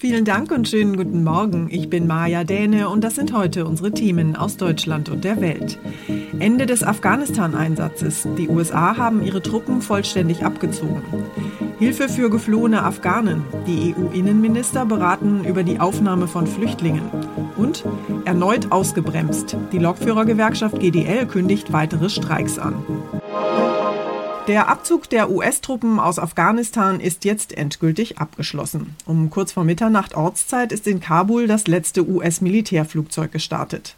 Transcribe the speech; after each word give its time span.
Vielen 0.00 0.24
Dank 0.24 0.50
und 0.50 0.66
schönen 0.66 0.96
guten 0.96 1.22
Morgen. 1.24 1.68
Ich 1.70 1.90
bin 1.90 2.06
Maja 2.06 2.42
Däne 2.42 2.88
und 2.88 3.04
das 3.04 3.16
sind 3.16 3.34
heute 3.34 3.66
unsere 3.66 3.92
Themen 3.92 4.34
aus 4.34 4.56
Deutschland 4.56 5.10
und 5.10 5.24
der 5.24 5.42
Welt. 5.42 5.78
Ende 6.38 6.64
des 6.64 6.82
Afghanistan-Einsatzes. 6.82 8.26
Die 8.38 8.48
USA 8.48 8.96
haben 8.96 9.22
ihre 9.22 9.42
Truppen 9.42 9.82
vollständig 9.82 10.42
abgezogen. 10.42 11.02
Hilfe 11.78 12.08
für 12.08 12.30
geflohene 12.30 12.82
Afghanen. 12.82 13.44
Die 13.66 13.94
EU-Innenminister 13.94 14.86
beraten 14.86 15.44
über 15.44 15.64
die 15.64 15.80
Aufnahme 15.80 16.28
von 16.28 16.46
Flüchtlingen. 16.46 17.02
Und 17.58 17.84
erneut 18.24 18.72
ausgebremst. 18.72 19.54
Die 19.70 19.78
Lokführergewerkschaft 19.78 20.80
GDL 20.80 21.26
kündigt 21.26 21.74
weitere 21.74 22.08
Streiks 22.08 22.58
an. 22.58 23.19
Der 24.48 24.68
Abzug 24.68 25.08
der 25.10 25.30
US-Truppen 25.30 26.00
aus 26.00 26.18
Afghanistan 26.18 26.98
ist 26.98 27.24
jetzt 27.24 27.56
endgültig 27.56 28.18
abgeschlossen. 28.18 28.96
Um 29.06 29.30
kurz 29.30 29.52
vor 29.52 29.64
Mitternacht 29.64 30.14
Ortszeit 30.14 30.72
ist 30.72 30.86
in 30.86 30.98
Kabul 30.98 31.46
das 31.46 31.66
letzte 31.66 32.08
US-Militärflugzeug 32.08 33.30
gestartet. 33.30 33.94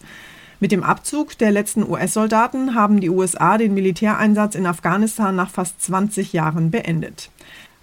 Mit 0.58 0.72
dem 0.72 0.82
Abzug 0.82 1.38
der 1.38 1.52
letzten 1.52 1.88
US-Soldaten 1.88 2.74
haben 2.74 3.00
die 3.00 3.10
USA 3.10 3.56
den 3.56 3.74
Militäreinsatz 3.74 4.54
in 4.54 4.66
Afghanistan 4.66 5.34
nach 5.34 5.50
fast 5.50 5.80
20 5.82 6.32
Jahren 6.32 6.70
beendet. 6.70 7.30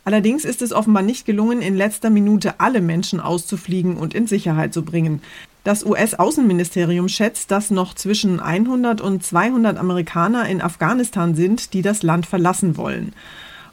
Allerdings 0.05 0.45
ist 0.45 0.61
es 0.61 0.73
offenbar 0.73 1.03
nicht 1.03 1.25
gelungen, 1.25 1.61
in 1.61 1.75
letzter 1.75 2.09
Minute 2.09 2.59
alle 2.59 2.81
Menschen 2.81 3.19
auszufliegen 3.19 3.97
und 3.97 4.13
in 4.13 4.27
Sicherheit 4.27 4.73
zu 4.73 4.83
bringen. 4.83 5.21
Das 5.69 5.85
US-Außenministerium 5.85 7.09
schätzt, 7.09 7.51
dass 7.51 7.69
noch 7.69 7.93
zwischen 7.93 8.39
100 8.39 9.01
und 9.01 9.23
200 9.23 9.77
Amerikaner 9.77 10.49
in 10.49 10.63
Afghanistan 10.63 11.35
sind, 11.35 11.75
die 11.75 11.83
das 11.83 12.01
Land 12.01 12.25
verlassen 12.25 12.75
wollen. 12.75 13.13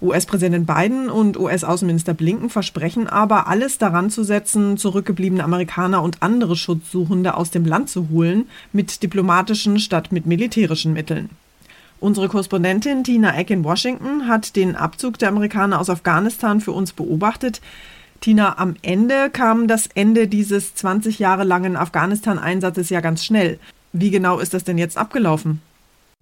US-Präsident 0.02 0.66
Biden 0.66 1.08
und 1.08 1.38
US-Außenminister 1.38 2.12
Blinken 2.12 2.50
versprechen 2.50 3.06
aber, 3.06 3.46
alles 3.46 3.78
daran 3.78 4.10
zu 4.10 4.24
setzen, 4.24 4.76
zurückgebliebene 4.76 5.42
Amerikaner 5.42 6.02
und 6.02 6.22
andere 6.22 6.54
Schutzsuchende 6.54 7.34
aus 7.34 7.50
dem 7.50 7.64
Land 7.64 7.88
zu 7.88 8.10
holen, 8.10 8.46
mit 8.74 9.02
diplomatischen 9.02 9.78
statt 9.78 10.12
mit 10.12 10.26
militärischen 10.26 10.92
Mitteln. 10.92 11.30
Unsere 11.98 12.28
Korrespondentin 12.28 13.04
Tina 13.04 13.34
Eck 13.38 13.48
in 13.48 13.64
Washington 13.64 14.28
hat 14.28 14.54
den 14.54 14.76
Abzug 14.76 15.18
der 15.18 15.30
Amerikaner 15.30 15.80
aus 15.80 15.88
Afghanistan 15.88 16.60
für 16.60 16.72
uns 16.72 16.92
beobachtet. 16.92 17.62
Tina, 18.20 18.58
am 18.58 18.76
Ende 18.82 19.30
kam 19.30 19.68
das 19.68 19.88
Ende 19.94 20.28
dieses 20.28 20.74
20 20.74 21.18
Jahre 21.18 21.44
langen 21.44 21.76
Afghanistan-Einsatzes 21.76 22.90
ja 22.90 23.00
ganz 23.00 23.24
schnell. 23.24 23.58
Wie 23.92 24.10
genau 24.10 24.38
ist 24.38 24.54
das 24.54 24.64
denn 24.64 24.78
jetzt 24.78 24.98
abgelaufen? 24.98 25.60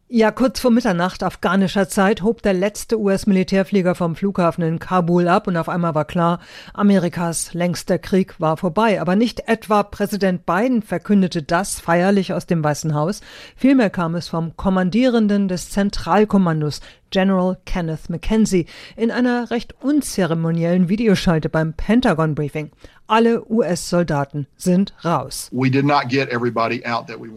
Ja, 0.09 0.31
kurz 0.31 0.61
vor 0.61 0.71
Mitternacht 0.71 1.23
afghanischer 1.23 1.89
Zeit 1.89 2.23
hob 2.23 2.43
der 2.43 2.53
letzte 2.53 3.01
US-Militärflieger 3.01 3.95
vom 3.95 4.17
Flughafen 4.17 4.63
in 4.63 4.79
Kabul 4.79 5.29
ab 5.29 5.47
und 5.47 5.57
auf 5.57 5.69
einmal 5.69 5.95
war 5.95 6.05
klar, 6.05 6.41
Amerikas 6.75 7.55
längster 7.55 7.99
Krieg 7.99 8.39
war 8.39 8.59
vorbei. 8.59 9.01
Aber 9.01 9.17
nicht 9.17 9.49
etwa 9.49 9.83
Präsident 9.83 10.45
Biden 10.45 10.83
verkündete 10.83 11.43
das 11.43 11.81
feierlich 11.81 12.35
aus 12.35 12.45
dem 12.47 12.63
Weißen 12.63 12.95
Haus. 12.95 13.23
Vielmehr 13.57 13.89
kam 13.89 14.15
es 14.15 14.29
vom 14.29 14.57
Kommandierenden 14.57 15.49
des 15.49 15.71
Zentralkommandos, 15.71 16.81
General 17.15 17.57
Kenneth 17.65 18.11
McKenzie, 18.11 18.67
in 18.97 19.13
einer 19.13 19.53
recht 19.53 19.73
unzeremoniellen 19.81 20.89
Videoschalte 20.89 21.49
beim 21.49 21.73
Pentagon 21.73 22.35
Briefing. 22.35 22.73
Alle 23.07 23.49
US-Soldaten 23.49 24.49
sind 24.57 24.95
raus. 25.05 25.49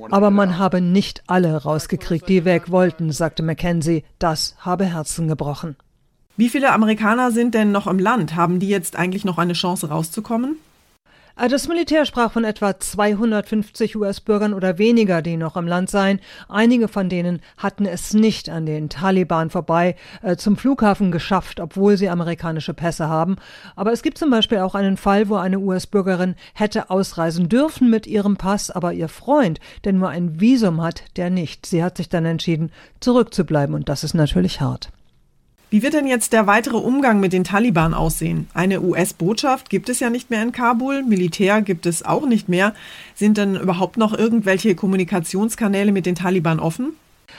Aber 0.09 0.31
man 0.31 0.57
habe 0.57 0.81
nicht 0.81 1.23
alle 1.27 1.61
rausgekriegt, 1.61 2.27
die 2.27 2.43
weg 2.43 2.71
wollten, 2.71 3.11
sagte 3.11 3.43
Mackenzie. 3.43 4.03
Das 4.17 4.55
habe 4.57 4.85
Herzen 4.85 5.27
gebrochen. 5.27 5.75
Wie 6.37 6.49
viele 6.49 6.71
Amerikaner 6.71 7.31
sind 7.31 7.53
denn 7.53 7.71
noch 7.71 7.85
im 7.85 7.99
Land? 7.99 8.35
Haben 8.35 8.59
die 8.59 8.69
jetzt 8.69 8.95
eigentlich 8.95 9.25
noch 9.25 9.37
eine 9.37 9.53
Chance 9.53 9.89
rauszukommen? 9.89 10.55
Äh, 11.37 11.49
das 11.49 11.67
Militär 11.67 12.05
sprach 12.05 12.31
von 12.31 12.43
etwa 12.43 12.79
250 12.79 13.95
US-Bürgern 13.95 14.53
oder 14.53 14.77
weniger, 14.77 15.21
die 15.21 15.37
noch 15.37 15.55
im 15.55 15.67
Land 15.67 15.89
seien. 15.89 16.19
Einige 16.49 16.87
von 16.87 17.09
denen 17.09 17.41
hatten 17.57 17.85
es 17.85 18.13
nicht 18.13 18.49
an 18.49 18.65
den 18.65 18.89
Taliban 18.89 19.49
vorbei 19.49 19.95
äh, 20.21 20.35
zum 20.35 20.57
Flughafen 20.57 21.11
geschafft, 21.11 21.59
obwohl 21.59 21.97
sie 21.97 22.09
amerikanische 22.09 22.73
Pässe 22.73 23.07
haben. 23.07 23.37
Aber 23.75 23.91
es 23.91 24.01
gibt 24.01 24.17
zum 24.17 24.29
Beispiel 24.29 24.59
auch 24.59 24.75
einen 24.75 24.97
Fall, 24.97 25.29
wo 25.29 25.35
eine 25.35 25.59
US-Bürgerin 25.59 26.35
hätte 26.53 26.89
ausreisen 26.89 27.49
dürfen 27.49 27.89
mit 27.89 28.07
ihrem 28.07 28.37
Pass, 28.37 28.71
aber 28.71 28.93
ihr 28.93 29.09
Freund, 29.09 29.59
der 29.83 29.93
nur 29.93 30.09
ein 30.09 30.39
Visum 30.39 30.81
hat, 30.81 31.03
der 31.15 31.29
nicht. 31.29 31.65
Sie 31.65 31.83
hat 31.83 31.97
sich 31.97 32.09
dann 32.09 32.25
entschieden, 32.25 32.71
zurückzubleiben 32.99 33.75
und 33.75 33.89
das 33.89 34.03
ist 34.03 34.13
natürlich 34.13 34.61
hart. 34.61 34.89
Wie 35.69 35.83
wird 35.83 35.95
denn 35.95 36.07
jetzt 36.07 36.31
der 36.31 36.47
weitere 36.47 36.77
Umgang 36.77 37.19
mit 37.19 37.33
den 37.33 37.43
Taliban 37.43 37.93
aussehen? 37.93 38.47
Eine 38.53 38.81
US-Botschaft 38.81 39.69
gibt 39.69 39.89
es 39.89 39.99
ja 39.99 40.09
nicht 40.09 40.29
mehr 40.29 40.41
in 40.41 40.53
Kabul, 40.53 41.03
Militär 41.03 41.61
gibt 41.61 41.85
es 41.85 42.05
auch 42.05 42.25
nicht 42.25 42.47
mehr. 42.47 42.73
Sind 43.15 43.37
denn 43.37 43.55
überhaupt 43.55 43.97
noch 43.97 44.17
irgendwelche 44.17 44.75
Kommunikationskanäle 44.75 45.91
mit 45.91 46.05
den 46.05 46.15
Taliban 46.15 46.61
offen? 46.61 46.93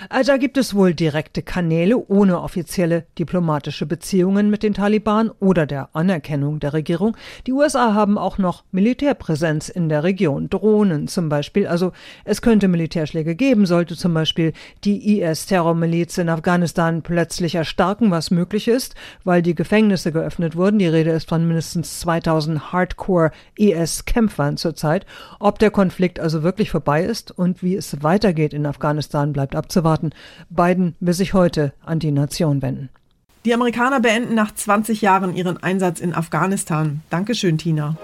Also 0.09 0.33
da 0.33 0.39
gibt 0.39 0.57
es 0.57 0.75
wohl 0.75 0.95
direkte 0.95 1.43
Kanäle 1.43 1.99
ohne 2.09 2.41
offizielle 2.41 3.07
diplomatische 3.19 3.85
Beziehungen 3.85 4.49
mit 4.49 4.63
den 4.63 4.75
Taliban 4.75 5.31
oder 5.41 5.67
der 5.67 5.89
Anerkennung 5.93 6.61
der 6.61 6.73
Regierung. 6.73 7.17
Die 7.47 7.53
USA 7.53 7.95
haben 7.95 8.17
auch 8.17 8.39
noch 8.39 8.63
Militärpräsenz 8.71 9.69
in 9.69 9.89
der 9.89 10.05
Region, 10.05 10.51
Drohnen 10.51 11.09
zum 11.09 11.29
Beispiel. 11.29 11.67
Also 11.67 11.93
es 12.25 12.43
könnte 12.43 12.69
Militärschläge 12.69 13.35
geben, 13.35 13.67
sollte 13.67 13.97
zum 13.97 14.15
Beispiel 14.15 14.53
die 14.85 15.21
IS-Terrormiliz 15.21 16.17
in 16.19 16.29
Afghanistan 16.29 17.03
plötzlich 17.03 17.57
erstarken, 17.57 18.13
was 18.13 18.31
möglich 18.31 18.69
ist, 18.69 18.95
weil 19.25 19.43
die 19.43 19.57
Gefängnisse 19.57 20.13
geöffnet 20.13 20.55
wurden. 20.55 20.79
Die 20.79 20.87
Rede 20.87 21.11
ist 21.11 21.29
von 21.29 21.47
mindestens 21.47 21.99
2000 22.01 22.73
Hardcore-IS-Kämpfern 22.73 24.59
zurzeit. 24.59 25.07
Ob 25.41 25.59
der 25.59 25.73
Konflikt 25.73 26.21
also 26.21 26.45
wirklich 26.45 26.71
vorbei 26.71 27.03
ist 27.03 27.37
und 27.37 27.65
wie 27.65 27.75
es 27.75 28.01
weitergeht 28.05 28.55
in 28.55 28.65
Afghanistan, 28.65 29.33
bleibt 29.33 29.57
abzuwarten 29.57 29.88
abzuwarten. 29.89 30.13
Biden 30.51 30.95
will 31.01 31.15
sich 31.15 31.35
heute 31.35 31.73
an 31.85 31.99
die 31.99 32.13
Nation 32.13 32.63
wenden. 32.63 32.91
Die 33.45 33.55
Amerikaner 33.55 34.01
beenden 34.01 34.35
nach 34.35 34.55
20 34.55 35.01
Jahren 35.01 35.35
ihren 35.35 35.63
Einsatz 35.63 36.01
in 36.01 36.15
Afghanistan. 36.15 37.01
Dankeschön, 37.09 37.57
Tina. 37.57 37.97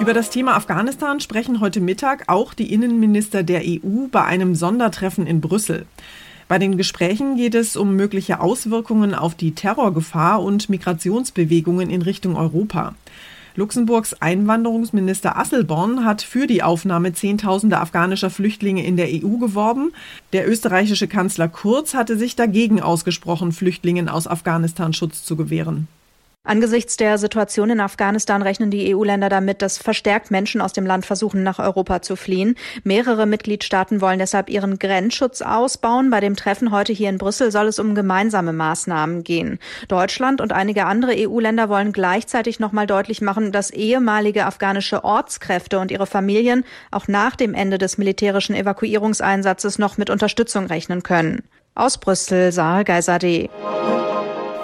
Über 0.00 0.12
das 0.12 0.30
Thema 0.30 0.56
Afghanistan 0.56 1.20
sprechen 1.20 1.60
heute 1.60 1.80
Mittag 1.80 2.24
auch 2.26 2.52
die 2.52 2.72
Innenminister 2.72 3.42
der 3.44 3.62
EU 3.64 4.08
bei 4.10 4.24
einem 4.24 4.56
Sondertreffen 4.56 5.26
in 5.26 5.40
Brüssel. 5.40 5.86
Bei 6.48 6.58
den 6.58 6.76
Gesprächen 6.76 7.36
geht 7.36 7.54
es 7.54 7.76
um 7.76 7.94
mögliche 7.94 8.40
Auswirkungen 8.40 9.14
auf 9.14 9.34
die 9.34 9.54
Terrorgefahr 9.54 10.42
und 10.42 10.68
Migrationsbewegungen 10.68 11.90
in 11.90 12.02
Richtung 12.02 12.36
Europa. 12.36 12.94
Luxemburgs 13.56 14.14
Einwanderungsminister 14.14 15.36
Asselborn 15.36 16.04
hat 16.04 16.22
für 16.22 16.48
die 16.48 16.64
Aufnahme 16.64 17.12
Zehntausender 17.12 17.80
afghanischer 17.80 18.28
Flüchtlinge 18.28 18.84
in 18.84 18.96
der 18.96 19.06
EU 19.06 19.36
geworben. 19.38 19.92
Der 20.32 20.48
österreichische 20.48 21.06
Kanzler 21.06 21.46
Kurz 21.46 21.94
hatte 21.94 22.16
sich 22.16 22.34
dagegen 22.34 22.80
ausgesprochen, 22.80 23.52
Flüchtlingen 23.52 24.08
aus 24.08 24.26
Afghanistan 24.26 24.92
Schutz 24.92 25.22
zu 25.22 25.36
gewähren. 25.36 25.86
Angesichts 26.46 26.98
der 26.98 27.16
Situation 27.16 27.70
in 27.70 27.80
Afghanistan 27.80 28.42
rechnen 28.42 28.70
die 28.70 28.94
EU-Länder 28.94 29.30
damit, 29.30 29.62
dass 29.62 29.78
verstärkt 29.78 30.30
Menschen 30.30 30.60
aus 30.60 30.74
dem 30.74 30.84
Land 30.84 31.06
versuchen, 31.06 31.42
nach 31.42 31.58
Europa 31.58 32.02
zu 32.02 32.16
fliehen. 32.16 32.54
Mehrere 32.82 33.24
Mitgliedstaaten 33.24 34.02
wollen 34.02 34.18
deshalb 34.18 34.50
ihren 34.50 34.78
Grenzschutz 34.78 35.40
ausbauen. 35.40 36.10
Bei 36.10 36.20
dem 36.20 36.36
Treffen 36.36 36.70
heute 36.70 36.92
hier 36.92 37.08
in 37.08 37.16
Brüssel 37.16 37.50
soll 37.50 37.68
es 37.68 37.78
um 37.78 37.94
gemeinsame 37.94 38.52
Maßnahmen 38.52 39.24
gehen. 39.24 39.58
Deutschland 39.88 40.42
und 40.42 40.52
einige 40.52 40.84
andere 40.84 41.14
EU-Länder 41.16 41.70
wollen 41.70 41.92
gleichzeitig 41.92 42.60
nochmal 42.60 42.86
deutlich 42.86 43.22
machen, 43.22 43.50
dass 43.50 43.70
ehemalige 43.70 44.44
afghanische 44.44 45.02
Ortskräfte 45.02 45.78
und 45.78 45.90
ihre 45.90 46.06
Familien 46.06 46.64
auch 46.90 47.08
nach 47.08 47.36
dem 47.36 47.54
Ende 47.54 47.78
des 47.78 47.96
militärischen 47.96 48.54
Evakuierungseinsatzes 48.54 49.78
noch 49.78 49.96
mit 49.96 50.10
Unterstützung 50.10 50.66
rechnen 50.66 51.02
können. 51.02 51.42
Aus 51.74 51.96
Brüssel, 51.96 52.52
Saar 52.52 52.84
Geiserde. 52.84 53.48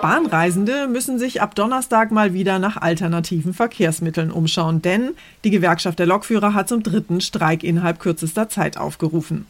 Bahnreisende 0.00 0.88
müssen 0.88 1.18
sich 1.18 1.42
ab 1.42 1.54
Donnerstag 1.54 2.10
mal 2.10 2.32
wieder 2.32 2.58
nach 2.58 2.78
alternativen 2.78 3.52
Verkehrsmitteln 3.52 4.30
umschauen, 4.30 4.80
denn 4.80 5.10
die 5.44 5.50
Gewerkschaft 5.50 5.98
der 5.98 6.06
Lokführer 6.06 6.54
hat 6.54 6.70
zum 6.70 6.82
dritten 6.82 7.20
Streik 7.20 7.62
innerhalb 7.62 8.00
kürzester 8.00 8.48
Zeit 8.48 8.78
aufgerufen. 8.78 9.44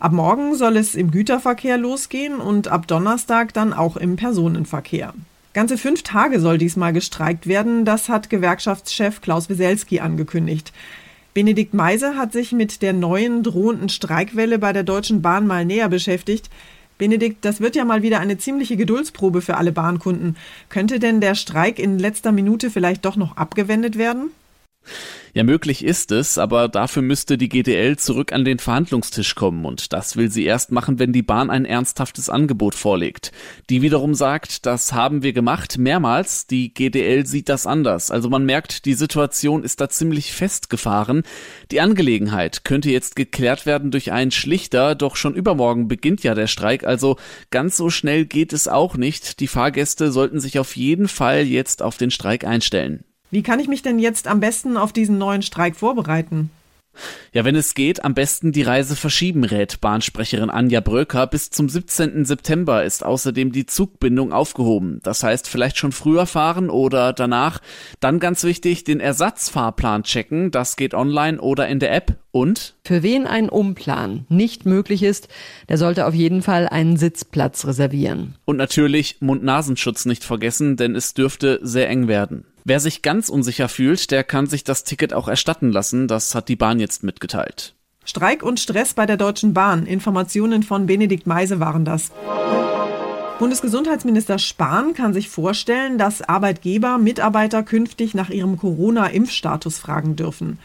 Ab 0.00 0.10
morgen 0.10 0.56
soll 0.56 0.76
es 0.76 0.96
im 0.96 1.12
Güterverkehr 1.12 1.78
losgehen 1.78 2.40
und 2.40 2.66
ab 2.66 2.88
Donnerstag 2.88 3.54
dann 3.54 3.72
auch 3.72 3.96
im 3.96 4.16
Personenverkehr. 4.16 5.14
Ganze 5.52 5.78
fünf 5.78 6.02
Tage 6.02 6.40
soll 6.40 6.58
diesmal 6.58 6.92
gestreikt 6.92 7.46
werden, 7.46 7.84
das 7.84 8.08
hat 8.08 8.30
Gewerkschaftschef 8.30 9.20
Klaus 9.20 9.48
Weselski 9.48 10.00
angekündigt. 10.00 10.72
Benedikt 11.34 11.74
Meise 11.74 12.16
hat 12.16 12.32
sich 12.32 12.52
mit 12.52 12.82
der 12.82 12.92
neuen 12.92 13.44
drohenden 13.44 13.88
Streikwelle 13.88 14.58
bei 14.58 14.72
der 14.72 14.84
Deutschen 14.84 15.22
Bahn 15.22 15.46
mal 15.46 15.64
näher 15.64 15.88
beschäftigt. 15.88 16.48
Benedikt, 16.98 17.44
das 17.44 17.60
wird 17.60 17.76
ja 17.76 17.84
mal 17.84 18.02
wieder 18.02 18.20
eine 18.20 18.38
ziemliche 18.38 18.76
Geduldsprobe 18.76 19.42
für 19.42 19.56
alle 19.56 19.72
Bahnkunden. 19.72 20.36
Könnte 20.68 20.98
denn 21.00 21.20
der 21.20 21.34
Streik 21.34 21.78
in 21.78 21.98
letzter 21.98 22.32
Minute 22.32 22.70
vielleicht 22.70 23.04
doch 23.04 23.16
noch 23.16 23.36
abgewendet 23.36 23.98
werden? 23.98 24.30
Ja, 25.36 25.42
möglich 25.42 25.84
ist 25.84 26.12
es, 26.12 26.38
aber 26.38 26.68
dafür 26.68 27.02
müsste 27.02 27.36
die 27.36 27.48
GDL 27.48 27.96
zurück 27.96 28.32
an 28.32 28.44
den 28.44 28.60
Verhandlungstisch 28.60 29.34
kommen 29.34 29.64
und 29.64 29.92
das 29.92 30.16
will 30.16 30.30
sie 30.30 30.44
erst 30.44 30.70
machen, 30.70 31.00
wenn 31.00 31.12
die 31.12 31.24
Bahn 31.24 31.50
ein 31.50 31.64
ernsthaftes 31.64 32.28
Angebot 32.28 32.76
vorlegt. 32.76 33.32
Die 33.68 33.82
wiederum 33.82 34.14
sagt, 34.14 34.64
das 34.64 34.92
haben 34.92 35.24
wir 35.24 35.32
gemacht, 35.32 35.76
mehrmals, 35.76 36.46
die 36.46 36.72
GDL 36.72 37.26
sieht 37.26 37.48
das 37.48 37.66
anders. 37.66 38.12
Also 38.12 38.30
man 38.30 38.46
merkt, 38.46 38.84
die 38.84 38.94
Situation 38.94 39.64
ist 39.64 39.80
da 39.80 39.88
ziemlich 39.88 40.32
festgefahren. 40.32 41.24
Die 41.72 41.80
Angelegenheit 41.80 42.64
könnte 42.64 42.90
jetzt 42.90 43.16
geklärt 43.16 43.66
werden 43.66 43.90
durch 43.90 44.12
einen 44.12 44.30
Schlichter, 44.30 44.94
doch 44.94 45.16
schon 45.16 45.34
übermorgen 45.34 45.88
beginnt 45.88 46.22
ja 46.22 46.36
der 46.36 46.46
Streik, 46.46 46.84
also 46.84 47.16
ganz 47.50 47.76
so 47.76 47.90
schnell 47.90 48.24
geht 48.24 48.52
es 48.52 48.68
auch 48.68 48.96
nicht. 48.96 49.40
Die 49.40 49.48
Fahrgäste 49.48 50.12
sollten 50.12 50.38
sich 50.38 50.60
auf 50.60 50.76
jeden 50.76 51.08
Fall 51.08 51.42
jetzt 51.42 51.82
auf 51.82 51.96
den 51.96 52.12
Streik 52.12 52.44
einstellen. 52.44 53.02
Wie 53.34 53.42
kann 53.42 53.58
ich 53.58 53.66
mich 53.66 53.82
denn 53.82 53.98
jetzt 53.98 54.28
am 54.28 54.38
besten 54.38 54.76
auf 54.76 54.92
diesen 54.92 55.18
neuen 55.18 55.42
Streik 55.42 55.74
vorbereiten? 55.74 56.50
Ja, 57.32 57.44
wenn 57.44 57.56
es 57.56 57.74
geht, 57.74 58.04
am 58.04 58.14
besten 58.14 58.52
die 58.52 58.62
Reise 58.62 58.94
verschieben, 58.94 59.42
rät 59.42 59.80
Bahnsprecherin 59.80 60.50
Anja 60.50 60.78
Bröker. 60.78 61.26
Bis 61.26 61.50
zum 61.50 61.68
17. 61.68 62.24
September 62.26 62.84
ist 62.84 63.04
außerdem 63.04 63.50
die 63.50 63.66
Zugbindung 63.66 64.32
aufgehoben. 64.32 65.00
Das 65.02 65.24
heißt, 65.24 65.48
vielleicht 65.48 65.78
schon 65.78 65.90
früher 65.90 66.26
fahren 66.26 66.70
oder 66.70 67.12
danach. 67.12 67.60
Dann 67.98 68.20
ganz 68.20 68.44
wichtig, 68.44 68.84
den 68.84 69.00
Ersatzfahrplan 69.00 70.04
checken. 70.04 70.52
Das 70.52 70.76
geht 70.76 70.94
online 70.94 71.40
oder 71.40 71.66
in 71.66 71.80
der 71.80 71.92
App. 71.92 72.14
Und? 72.30 72.76
Für 72.84 73.02
wen 73.02 73.26
ein 73.26 73.48
Umplan 73.48 74.26
nicht 74.28 74.64
möglich 74.64 75.02
ist, 75.02 75.26
der 75.68 75.78
sollte 75.78 76.06
auf 76.06 76.14
jeden 76.14 76.42
Fall 76.42 76.68
einen 76.68 76.96
Sitzplatz 76.96 77.66
reservieren. 77.66 78.36
Und 78.44 78.58
natürlich 78.58 79.16
Mund-Nasenschutz 79.18 80.04
nicht 80.04 80.22
vergessen, 80.22 80.76
denn 80.76 80.94
es 80.94 81.14
dürfte 81.14 81.58
sehr 81.62 81.88
eng 81.88 82.06
werden. 82.06 82.44
Wer 82.66 82.80
sich 82.80 83.02
ganz 83.02 83.28
unsicher 83.28 83.68
fühlt, 83.68 84.10
der 84.10 84.24
kann 84.24 84.46
sich 84.46 84.64
das 84.64 84.84
Ticket 84.84 85.12
auch 85.12 85.28
erstatten 85.28 85.70
lassen. 85.70 86.08
Das 86.08 86.34
hat 86.34 86.48
die 86.48 86.56
Bahn 86.56 86.80
jetzt 86.80 87.02
mitgeteilt. 87.02 87.74
Streik 88.06 88.42
und 88.42 88.58
Stress 88.58 88.94
bei 88.94 89.04
der 89.04 89.18
Deutschen 89.18 89.52
Bahn. 89.52 89.84
Informationen 89.84 90.62
von 90.62 90.86
Benedikt 90.86 91.26
Meise 91.26 91.60
waren 91.60 91.84
das. 91.84 92.10
Bundesgesundheitsminister 93.38 94.38
Spahn 94.38 94.94
kann 94.94 95.12
sich 95.12 95.28
vorstellen, 95.28 95.98
dass 95.98 96.22
Arbeitgeber 96.22 96.96
Mitarbeiter 96.96 97.62
künftig 97.64 98.14
nach 98.14 98.30
ihrem 98.30 98.56
Corona-Impfstatus 98.56 99.78
fragen 99.78 100.16
dürfen. 100.16 100.58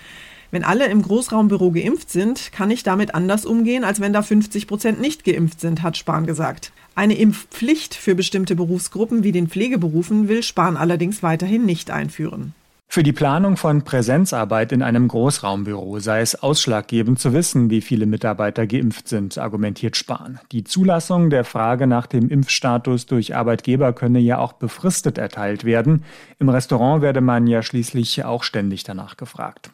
Wenn 0.51 0.63
alle 0.63 0.87
im 0.87 1.03
Großraumbüro 1.03 1.71
geimpft 1.71 2.09
sind, 2.09 2.51
kann 2.51 2.71
ich 2.71 2.83
damit 2.83 3.13
anders 3.13 3.45
umgehen, 3.45 3.83
als 3.83 3.99
wenn 3.99 4.13
da 4.13 4.23
50 4.23 4.67
Prozent 4.67 4.99
nicht 4.99 5.23
geimpft 5.23 5.59
sind, 5.61 5.83
hat 5.83 5.95
Spahn 5.95 6.25
gesagt. 6.25 6.71
Eine 6.95 7.17
Impfpflicht 7.17 7.93
für 7.93 8.15
bestimmte 8.15 8.55
Berufsgruppen 8.55 9.23
wie 9.23 9.31
den 9.31 9.47
Pflegeberufen 9.47 10.27
will 10.27 10.41
Spahn 10.41 10.75
allerdings 10.75 11.21
weiterhin 11.21 11.65
nicht 11.65 11.91
einführen. 11.91 12.53
Für 12.91 13.03
die 13.03 13.13
Planung 13.13 13.55
von 13.55 13.83
Präsenzarbeit 13.83 14.71
in 14.71 14.81
einem 14.81 15.07
Großraumbüro 15.09 15.99
sei 15.99 16.21
es 16.21 16.41
ausschlaggebend 16.41 17.19
zu 17.19 17.33
wissen, 17.33 17.69
wie 17.69 17.81
viele 17.81 18.07
Mitarbeiter 18.07 18.65
geimpft 18.65 19.07
sind, 19.07 19.37
argumentiert 19.37 19.95
Spahn. 19.95 20.39
Die 20.51 20.63
Zulassung 20.63 21.29
der 21.29 21.43
Frage 21.43 21.85
nach 21.85 22.07
dem 22.07 22.29
Impfstatus 22.29 23.05
durch 23.05 23.35
Arbeitgeber 23.35 23.93
könne 23.93 24.17
ja 24.17 24.39
auch 24.39 24.53
befristet 24.53 25.19
erteilt 25.19 25.65
werden. 25.65 26.03
Im 26.39 26.49
Restaurant 26.49 27.03
werde 27.03 27.21
man 27.21 27.45
ja 27.45 27.61
schließlich 27.61 28.25
auch 28.25 28.41
ständig 28.41 28.85
danach 28.85 29.17
gefragt. 29.17 29.69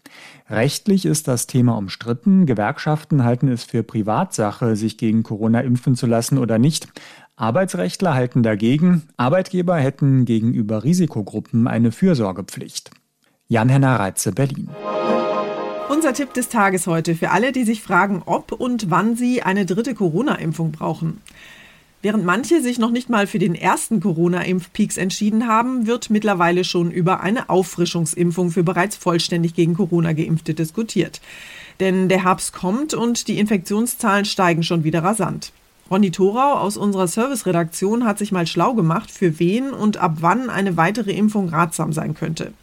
Rechtlich 0.50 1.06
ist 1.06 1.29
das 1.29 1.47
Thema 1.47 1.77
umstritten. 1.77 2.45
Gewerkschaften 2.45 3.23
halten 3.23 3.47
es 3.47 3.63
für 3.63 3.83
Privatsache, 3.83 4.75
sich 4.75 4.97
gegen 4.97 5.23
Corona 5.23 5.62
impfen 5.62 5.95
zu 5.95 6.06
lassen 6.06 6.38
oder 6.38 6.59
nicht. 6.59 6.89
Arbeitsrechtler 7.38 8.13
halten 8.13 8.44
dagegen, 8.44 9.03
Arbeitgeber 9.15 9.77
hätten 9.77 10.25
gegenüber 10.25 10.83
Risikogruppen 10.83 11.67
eine 11.69 11.94
Fürsorgepflicht. 11.94 12.91
Jan-Henner 13.47 14.00
Reitze, 14.00 14.31
Berlin. 14.31 14.69
Unser 15.88 16.13
Tipp 16.13 16.33
des 16.33 16.50
Tages 16.50 16.88
heute 16.88 17.13
für 17.13 17.30
alle, 17.30 17.51
die 17.51 17.63
sich 17.63 17.83
fragen, 17.83 18.24
ob 18.25 18.51
und 18.51 18.89
wann 18.89 19.15
sie 19.15 19.44
eine 19.44 19.68
dritte 19.68 19.94
Corona-Impfung 19.94 20.71
brauchen. 20.71 21.21
Während 22.01 22.25
manche 22.25 22.63
sich 22.63 22.80
noch 22.80 22.89
nicht 22.89 23.07
mal 23.07 23.27
für 23.27 23.38
den 23.38 23.53
ersten 23.53 24.00
Corona-Impfpeaks 24.00 24.97
entschieden 24.97 25.47
haben, 25.47 25.86
wird 25.86 26.09
mittlerweile 26.09 26.63
schon 26.63 26.89
über 26.89 27.21
eine 27.21 27.50
Auffrischungsimpfung 27.50 28.50
für 28.50 28.63
bereits 28.63 28.95
vollständig 28.95 29.53
gegen 29.53 29.75
Corona 29.75 30.13
geimpfte 30.13 30.56
diskutiert. 30.56 31.21
Denn 31.80 32.09
der 32.09 32.24
Herbst 32.24 32.51
kommt 32.51 32.95
und 32.95 33.27
die 33.27 33.38
Infektionszahlen 33.38 34.25
steigen 34.25 34.63
schon 34.63 34.83
wieder 34.83 35.03
rasant. 35.03 35.51
Ronny 35.91 36.09
Thorau 36.09 36.53
aus 36.56 36.77
unserer 36.77 37.07
Serviceredaktion 37.07 38.06
hat 38.06 38.18
sich 38.18 38.31
mal 38.31 38.48
schlau 38.48 38.74
gemacht, 38.74 39.12
für 39.12 39.38
wen 39.38 39.69
und 39.69 39.98
ab 39.98 40.18
wann 40.21 40.50
eine 40.50 40.77
weitere 40.77 41.12
Impfung 41.12 41.50
ratsam 41.50 41.94
sein 41.94 42.15
könnte. 42.15 42.53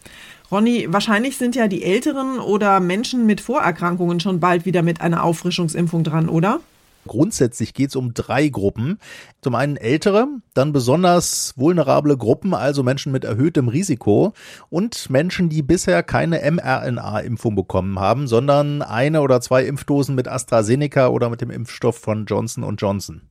Ronny, 0.52 0.86
wahrscheinlich 0.90 1.38
sind 1.38 1.56
ja 1.56 1.66
die 1.66 1.82
Älteren 1.82 2.38
oder 2.38 2.78
Menschen 2.78 3.24
mit 3.24 3.40
Vorerkrankungen 3.40 4.20
schon 4.20 4.38
bald 4.38 4.66
wieder 4.66 4.82
mit 4.82 5.00
einer 5.00 5.24
Auffrischungsimpfung 5.24 6.04
dran, 6.04 6.28
oder? 6.28 6.60
Grundsätzlich 7.06 7.72
geht 7.72 7.88
es 7.88 7.96
um 7.96 8.12
drei 8.12 8.48
Gruppen. 8.48 8.98
Zum 9.40 9.54
einen 9.54 9.78
ältere, 9.78 10.28
dann 10.52 10.74
besonders 10.74 11.54
vulnerable 11.56 12.18
Gruppen, 12.18 12.52
also 12.52 12.82
Menschen 12.82 13.12
mit 13.12 13.24
erhöhtem 13.24 13.68
Risiko 13.68 14.34
und 14.68 15.08
Menschen, 15.08 15.48
die 15.48 15.62
bisher 15.62 16.02
keine 16.02 16.38
mRNA-Impfung 16.48 17.56
bekommen 17.56 17.98
haben, 17.98 18.28
sondern 18.28 18.82
eine 18.82 19.22
oder 19.22 19.40
zwei 19.40 19.64
Impfdosen 19.64 20.14
mit 20.14 20.28
AstraZeneca 20.28 21.08
oder 21.08 21.30
mit 21.30 21.40
dem 21.40 21.50
Impfstoff 21.50 21.96
von 21.96 22.26
Johnson 22.26 22.76
Johnson. 22.76 23.22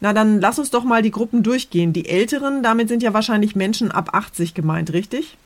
Na, 0.00 0.12
dann 0.12 0.40
lass 0.40 0.58
uns 0.58 0.70
doch 0.70 0.82
mal 0.82 1.02
die 1.02 1.10
Gruppen 1.10 1.42
durchgehen. 1.42 1.92
Die 1.92 2.08
Älteren, 2.08 2.62
damit 2.62 2.88
sind 2.88 3.02
ja 3.02 3.14
wahrscheinlich 3.14 3.54
Menschen 3.54 3.92
ab 3.92 4.14
80 4.14 4.54
gemeint, 4.54 4.92
richtig? 4.92 5.36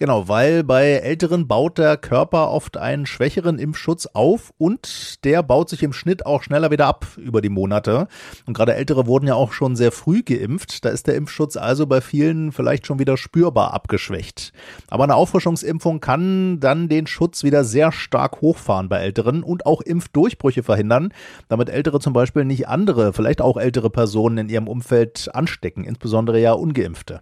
Genau, 0.00 0.28
weil 0.28 0.64
bei 0.64 0.92
Älteren 0.92 1.46
baut 1.46 1.76
der 1.76 1.98
Körper 1.98 2.48
oft 2.48 2.78
einen 2.78 3.04
schwächeren 3.04 3.58
Impfschutz 3.58 4.06
auf 4.06 4.50
und 4.56 5.22
der 5.26 5.42
baut 5.42 5.68
sich 5.68 5.82
im 5.82 5.92
Schnitt 5.92 6.24
auch 6.24 6.42
schneller 6.42 6.70
wieder 6.70 6.86
ab 6.86 7.06
über 7.18 7.42
die 7.42 7.50
Monate. 7.50 8.08
Und 8.46 8.54
gerade 8.54 8.74
Ältere 8.74 9.06
wurden 9.06 9.26
ja 9.26 9.34
auch 9.34 9.52
schon 9.52 9.76
sehr 9.76 9.92
früh 9.92 10.22
geimpft. 10.22 10.86
Da 10.86 10.88
ist 10.88 11.06
der 11.06 11.16
Impfschutz 11.16 11.58
also 11.58 11.86
bei 11.86 12.00
vielen 12.00 12.50
vielleicht 12.50 12.86
schon 12.86 12.98
wieder 12.98 13.18
spürbar 13.18 13.74
abgeschwächt. 13.74 14.54
Aber 14.88 15.04
eine 15.04 15.16
Auffrischungsimpfung 15.16 16.00
kann 16.00 16.60
dann 16.60 16.88
den 16.88 17.06
Schutz 17.06 17.44
wieder 17.44 17.62
sehr 17.62 17.92
stark 17.92 18.40
hochfahren 18.40 18.88
bei 18.88 19.00
Älteren 19.00 19.42
und 19.42 19.66
auch 19.66 19.82
Impfdurchbrüche 19.82 20.62
verhindern, 20.62 21.12
damit 21.50 21.68
Ältere 21.68 22.00
zum 22.00 22.14
Beispiel 22.14 22.46
nicht 22.46 22.68
andere, 22.68 23.12
vielleicht 23.12 23.42
auch 23.42 23.58
ältere 23.58 23.90
Personen 23.90 24.38
in 24.38 24.48
ihrem 24.48 24.66
Umfeld 24.66 25.28
anstecken, 25.34 25.84
insbesondere 25.84 26.40
ja 26.40 26.52
ungeimpfte. 26.52 27.20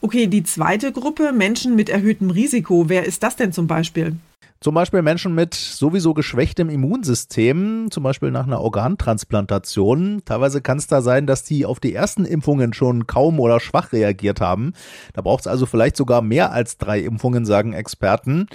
Okay, 0.00 0.26
die 0.26 0.44
zweite 0.44 0.92
Gruppe, 0.92 1.32
Menschen 1.32 1.74
mit 1.74 1.88
erhöhtem 1.88 2.30
Risiko, 2.30 2.88
wer 2.88 3.04
ist 3.04 3.22
das 3.22 3.36
denn 3.36 3.52
zum 3.52 3.66
Beispiel? 3.66 4.16
Zum 4.60 4.74
Beispiel 4.74 5.02
Menschen 5.02 5.34
mit 5.34 5.54
sowieso 5.54 6.14
geschwächtem 6.14 6.70
Immunsystem, 6.70 7.88
zum 7.90 8.02
Beispiel 8.02 8.30
nach 8.30 8.46
einer 8.46 8.60
Organtransplantation. 8.60 10.22
Teilweise 10.24 10.62
kann 10.62 10.78
es 10.78 10.86
da 10.86 11.02
sein, 11.02 11.26
dass 11.26 11.44
die 11.44 11.66
auf 11.66 11.78
die 11.78 11.94
ersten 11.94 12.24
Impfungen 12.24 12.72
schon 12.72 13.06
kaum 13.06 13.38
oder 13.38 13.60
schwach 13.60 13.92
reagiert 13.92 14.40
haben. 14.40 14.72
Da 15.12 15.20
braucht 15.20 15.42
es 15.42 15.46
also 15.46 15.66
vielleicht 15.66 15.96
sogar 15.96 16.22
mehr 16.22 16.52
als 16.52 16.78
drei 16.78 17.00
Impfungen, 17.00 17.44
sagen 17.44 17.74
Experten. 17.74 18.46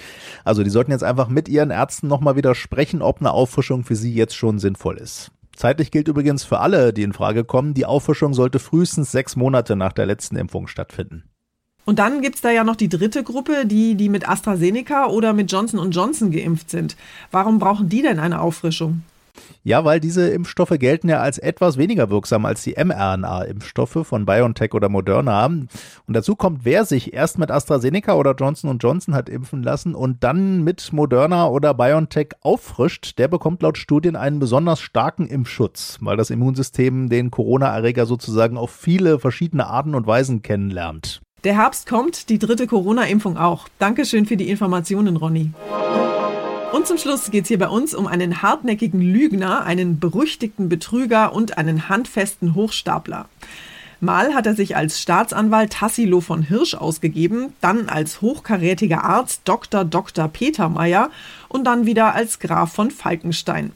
Also 0.44 0.64
die 0.64 0.72
sollten 0.72 0.92
jetzt 0.92 1.04
einfach 1.04 1.30
mit 1.30 1.48
ihren 1.48 1.70
Ärzten 1.70 2.08
nochmal 2.08 2.36
wieder 2.36 2.56
sprechen, 2.56 3.04
ob 3.04 3.20
eine 3.20 3.32
Auffrischung 3.32 3.84
für 3.84 3.96
sie 3.96 4.14
jetzt 4.14 4.36
schon 4.36 4.58
sinnvoll 4.58 4.98
ist. 4.98 5.32
Zeitlich 5.56 5.92
gilt 5.92 6.08
übrigens 6.08 6.44
für 6.44 6.60
alle, 6.60 6.94
die 6.94 7.04
in 7.04 7.14
Frage 7.14 7.44
kommen, 7.44 7.76
die 7.76 7.86
Auffrischung 7.86 8.34
sollte 8.34 8.58
frühestens 8.58 9.12
sechs 9.12 9.36
Monate 9.36 9.76
nach 9.76 9.94
der 9.94 10.08
letzten 10.08 10.36
Impfung 10.36 10.68
stattfinden. 10.68 11.31
Und 11.86 12.00
dann 12.00 12.22
gibt 12.22 12.36
es 12.36 12.42
da 12.42 12.52
ja 12.52 12.64
noch 12.64 12.76
die 12.76 12.90
dritte 12.90 13.24
Gruppe, 13.24 13.66
die, 13.66 13.96
die 13.96 14.10
mit 14.10 14.28
AstraZeneca 14.30 15.08
oder 15.08 15.34
mit 15.34 15.52
Johnson 15.52 15.92
Johnson 15.92 16.32
geimpft 16.32 16.70
sind. 16.70 16.96
Warum 17.32 17.60
brauchen 17.60 17.90
die 17.90 18.02
denn 18.02 18.20
eine 18.20 18.42
Auffrischung? 18.42 19.04
Ja, 19.64 19.86
weil 19.86 20.00
diese 20.00 20.30
Impfstoffe 20.30 20.78
gelten 20.80 21.08
ja 21.10 21.20
als 21.20 21.38
etwas 21.38 21.78
weniger 21.78 22.10
wirksam 22.10 22.46
als 22.46 22.64
die 22.64 22.74
mRNA-Impfstoffe 22.74 24.00
von 24.04 24.26
BioNTech 24.26 24.74
oder 24.74 24.90
Moderna. 24.90 25.46
Und 25.46 25.70
dazu 26.08 26.36
kommt, 26.36 26.66
wer 26.66 26.86
sich 26.86 27.14
erst 27.14 27.38
mit 27.38 27.52
AstraZeneca 27.52 28.16
oder 28.16 28.34
Johnson 28.34 28.78
Johnson 28.80 29.14
hat 29.14 29.30
impfen 29.30 29.62
lassen 29.64 29.94
und 29.94 30.24
dann 30.24 30.64
mit 30.64 30.92
Moderna 30.94 31.48
oder 31.48 31.74
BioNTech 31.74 32.30
auffrischt, 32.42 33.18
der 33.20 33.28
bekommt 33.28 33.62
laut 33.62 33.78
Studien 33.78 34.16
einen 34.16 34.40
besonders 34.40 34.82
starken 34.82 35.28
Impfschutz, 35.28 35.98
weil 36.02 36.18
das 36.18 36.30
Immunsystem 36.30 37.10
den 37.10 37.32
Corona-Erreger 37.32 38.06
sozusagen 38.06 38.58
auf 38.58 38.72
viele 38.72 39.20
verschiedene 39.20 39.68
Arten 39.68 39.96
und 39.96 40.08
Weisen 40.08 40.42
kennenlernt. 40.42 41.22
Der 41.44 41.56
Herbst 41.56 41.88
kommt, 41.90 42.30
die 42.30 42.38
dritte 42.38 42.68
Corona-Impfung 42.68 43.36
auch. 43.36 43.68
Dankeschön 43.80 44.28
für 44.28 44.38
die 44.38 44.50
Informationen, 44.50 45.18
Ronny. 45.18 45.50
Und 46.72 46.86
zum 46.86 47.00
Schluss 47.00 47.32
geht 47.32 47.46
es 47.46 47.48
hier 47.48 47.58
bei 47.58 47.68
uns 47.68 47.96
um 47.96 48.06
einen 48.06 48.44
hartnäckigen 48.44 49.02
Lügner, 49.02 49.64
einen 49.64 50.00
berüchtigten 50.00 50.70
Betrüger 50.70 51.34
und 51.34 51.58
einen 51.58 51.90
handfesten 51.90 52.54
Hochstapler. 52.54 53.28
Mal 54.00 54.36
hat 54.36 54.46
er 54.46 54.56
sich 54.56 54.76
als 54.76 55.02
Staatsanwalt 55.02 55.74
Tassilo 55.74 56.22
von 56.22 56.44
Hirsch 56.44 56.76
ausgegeben, 56.76 57.54
dann 57.60 57.90
als 57.90 58.22
hochkarätiger 58.22 59.04
Arzt 59.04 59.42
Dr. 59.46 59.84
Dr. 59.84 60.28
Peter 60.28 60.70
Meyer 60.70 61.10
und 61.50 61.66
dann 61.66 61.88
wieder 61.88 62.14
als 62.14 62.40
Graf 62.40 62.72
von 62.72 62.92
Falkenstein. 62.92 63.72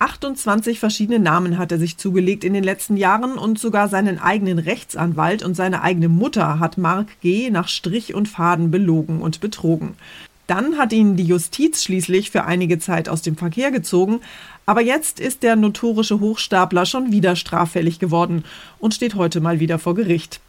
28 0.00 0.78
verschiedene 0.78 1.18
Namen 1.18 1.58
hat 1.58 1.72
er 1.72 1.78
sich 1.78 1.96
zugelegt 1.96 2.44
in 2.44 2.54
den 2.54 2.62
letzten 2.62 2.96
Jahren 2.96 3.36
und 3.36 3.58
sogar 3.58 3.88
seinen 3.88 4.20
eigenen 4.20 4.60
Rechtsanwalt 4.60 5.42
und 5.42 5.54
seine 5.54 5.82
eigene 5.82 6.08
Mutter 6.08 6.60
hat 6.60 6.78
Mark 6.78 7.20
G. 7.20 7.50
nach 7.50 7.66
Strich 7.66 8.14
und 8.14 8.28
Faden 8.28 8.70
belogen 8.70 9.20
und 9.20 9.40
betrogen. 9.40 9.94
Dann 10.46 10.78
hat 10.78 10.92
ihn 10.92 11.16
die 11.16 11.24
Justiz 11.24 11.82
schließlich 11.82 12.30
für 12.30 12.44
einige 12.44 12.78
Zeit 12.78 13.08
aus 13.08 13.22
dem 13.22 13.36
Verkehr 13.36 13.70
gezogen, 13.70 14.20
aber 14.66 14.82
jetzt 14.82 15.18
ist 15.18 15.42
der 15.42 15.56
notorische 15.56 16.20
Hochstapler 16.20 16.86
schon 16.86 17.10
wieder 17.10 17.34
straffällig 17.34 17.98
geworden 17.98 18.44
und 18.78 18.94
steht 18.94 19.16
heute 19.16 19.40
mal 19.40 19.60
wieder 19.60 19.78
vor 19.78 19.94
Gericht. 19.94 20.40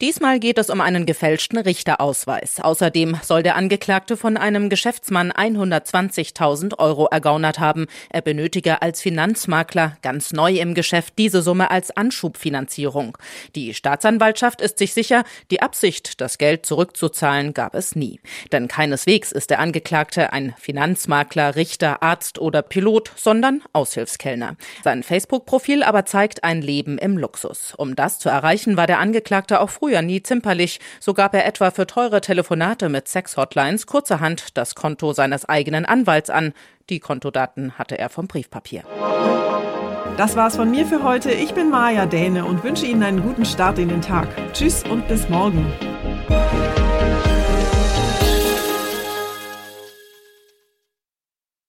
Diesmal 0.00 0.40
geht 0.40 0.58
es 0.58 0.70
um 0.70 0.80
einen 0.80 1.06
gefälschten 1.06 1.58
Richterausweis. 1.58 2.60
Außerdem 2.60 3.18
soll 3.22 3.42
der 3.42 3.56
Angeklagte 3.56 4.16
von 4.16 4.36
einem 4.36 4.68
Geschäftsmann 4.68 5.32
120.000 5.32 6.78
Euro 6.78 7.06
ergaunert 7.06 7.58
haben. 7.58 7.86
Er 8.08 8.22
benötige 8.22 8.82
als 8.82 9.00
Finanzmakler 9.00 9.96
ganz 10.02 10.32
neu 10.32 10.58
im 10.58 10.74
Geschäft 10.74 11.14
diese 11.18 11.42
Summe 11.42 11.70
als 11.70 11.90
Anschubfinanzierung. 11.90 13.16
Die 13.54 13.74
Staatsanwaltschaft 13.74 14.60
ist 14.60 14.78
sich 14.78 14.94
sicher, 14.94 15.24
die 15.50 15.62
Absicht, 15.62 16.20
das 16.20 16.38
Geld 16.38 16.66
zurückzuzahlen, 16.66 17.54
gab 17.54 17.74
es 17.74 17.96
nie. 17.96 18.20
Denn 18.52 18.68
keineswegs 18.68 19.32
ist 19.32 19.50
der 19.50 19.60
Angeklagte 19.60 20.32
ein 20.32 20.54
Finanzmakler, 20.58 21.56
Richter, 21.56 22.02
Arzt 22.02 22.38
oder 22.38 22.62
Pilot, 22.62 23.12
sondern 23.16 23.62
Aushilfskellner. 23.72 24.56
Sein 24.82 25.02
Facebook-Profil 25.02 25.82
aber 25.82 26.06
zeigt 26.06 26.44
ein 26.44 26.62
Leben 26.62 26.98
im 26.98 27.18
Luxus. 27.18 27.74
Um 27.76 27.96
das 27.96 28.18
zu 28.18 28.28
erreichen, 28.28 28.76
war 28.76 28.86
der 28.86 28.98
Angeklagte 28.98 29.60
auch 29.70 29.72
früher 29.72 30.02
nie 30.02 30.22
zimperlich. 30.22 30.80
So 30.98 31.14
gab 31.14 31.34
er 31.34 31.46
etwa 31.46 31.70
für 31.70 31.86
teure 31.86 32.20
Telefonate 32.20 32.88
mit 32.88 33.08
Sex-Hotlines 33.08 33.86
kurzerhand 33.86 34.56
das 34.56 34.74
Konto 34.74 35.12
seines 35.12 35.48
eigenen 35.48 35.86
Anwalts 35.86 36.30
an. 36.30 36.52
Die 36.88 37.00
Kontodaten 37.00 37.78
hatte 37.78 37.98
er 37.98 38.08
vom 38.08 38.26
Briefpapier. 38.26 38.82
Das 40.16 40.36
war's 40.36 40.56
von 40.56 40.70
mir 40.70 40.86
für 40.86 41.02
heute. 41.02 41.30
Ich 41.30 41.54
bin 41.54 41.70
Maja 41.70 42.04
Däne 42.04 42.44
und 42.44 42.62
wünsche 42.64 42.84
Ihnen 42.84 43.02
einen 43.02 43.22
guten 43.22 43.44
Start 43.44 43.78
in 43.78 43.88
den 43.88 44.02
Tag. 44.02 44.28
Tschüss 44.52 44.82
und 44.84 45.06
bis 45.08 45.28
morgen. 45.28 45.72